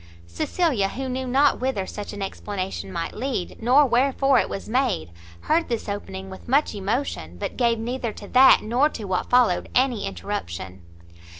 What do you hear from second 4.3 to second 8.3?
it was made, heard this opening with much emotion, but gave neither to